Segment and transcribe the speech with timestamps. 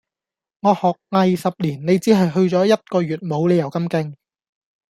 [0.61, 4.15] 我學藝十年，你只係去咗一個月，冇理由咁勁